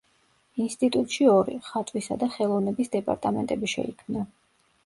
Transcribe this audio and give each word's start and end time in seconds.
ინსტიტუტში 0.63 1.27
ორი: 1.33 1.59
ხატვისა 1.67 2.19
და 2.23 2.31
ხელოვნების 2.39 2.93
დეპარტამენტები 2.97 3.71
შეიქმნა. 3.75 4.27